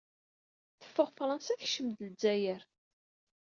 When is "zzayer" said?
2.11-2.61